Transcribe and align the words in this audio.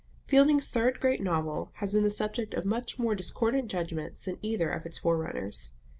Fielding's 0.25 0.67
third 0.67 0.99
great 0.99 1.21
novel 1.21 1.69
has 1.75 1.93
been 1.93 2.01
the 2.01 2.09
subject 2.09 2.55
of 2.55 2.65
much 2.65 2.97
more 2.97 3.13
discordant 3.13 3.69
judgments 3.69 4.25
than 4.25 4.39
either 4.41 4.71
of 4.71 4.83
its 4.83 4.97
forerunners. 4.97 5.73